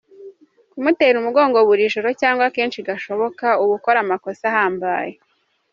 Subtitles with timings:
[0.71, 5.13] Kumutera umugongo buri joro cyangwa kenshi gashoboka uba ukora amakosa ahambaye.